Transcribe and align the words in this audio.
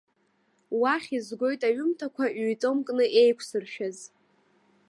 Уахь 0.81 1.09
изгоит 1.17 1.61
аҩымҭақәа 1.67 2.25
ҩ-томкны 2.39 3.05
еиқәсыршәаз. 3.21 3.97